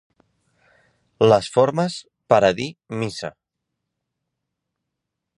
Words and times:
Les 1.31 1.49
formes 1.57 1.97
per 2.33 2.39
a 2.47 2.49
dir 2.59 2.67
missa. 3.01 3.31